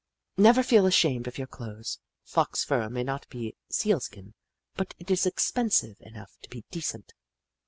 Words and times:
"Never 0.37 0.63
feel 0.63 0.87
ashamed 0.87 1.27
of 1.27 1.37
your 1.37 1.45
clothes. 1.45 1.99
Fox 2.23 2.63
fur 2.63 2.89
may 2.89 3.03
not 3.03 3.29
be 3.29 3.55
Sealskin, 3.69 4.33
but 4.73 4.95
it 4.97 5.11
is 5.11 5.27
expensive 5.27 5.97
enough 6.01 6.31
to 6.41 6.49
be 6.49 6.65
decent. 6.71 7.13